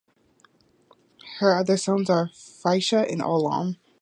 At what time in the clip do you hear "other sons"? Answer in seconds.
1.55-2.09